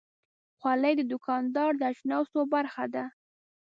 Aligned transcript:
خولۍ 0.59 0.93
د 0.97 1.01
دوکاندار 1.11 1.71
د 1.77 1.81
اجناسو 1.91 2.39
برخه 2.53 2.85
ده. 2.93 3.05